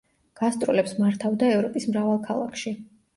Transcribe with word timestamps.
გასტროლებს 0.39 0.95
მართავდა 1.01 1.49
ევროპის 1.57 1.85
მრავალ 1.91 2.17
ქალაქში. 2.25 2.75